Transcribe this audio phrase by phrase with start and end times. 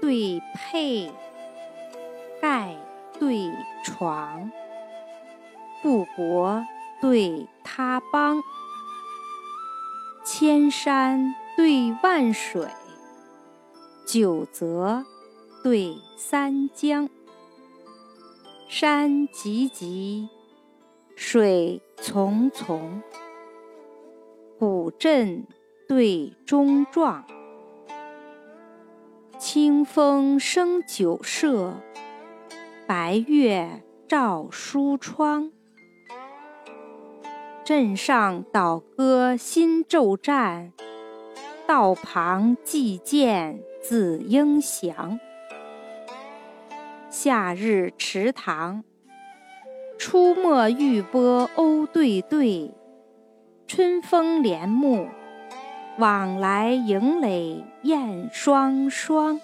[0.00, 1.12] 对佩，
[2.40, 2.74] 盖
[3.18, 3.52] 对
[3.84, 4.50] 床，
[5.82, 6.64] 布帛
[7.00, 8.42] 对他邦，
[10.24, 12.66] 千山对万水，
[14.06, 15.04] 九泽
[15.62, 17.10] 对三江，
[18.68, 20.28] 山急急，
[21.16, 23.02] 水淙淙，
[24.58, 25.46] 古镇
[25.86, 27.26] 对中壮。
[29.50, 31.80] 清风生酒舍，
[32.86, 35.50] 白月照书窗。
[37.64, 40.74] 镇上倒歌新骤战，
[41.66, 45.18] 道旁寄见子应祥。
[47.08, 48.84] 夏日池塘，
[49.96, 52.74] 出没玉波鸥对对；
[53.66, 55.08] 春风帘幕。
[55.98, 59.40] 往来迎垒燕双双。